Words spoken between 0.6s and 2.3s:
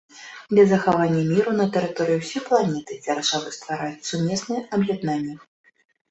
захавання міру на тэрыторыі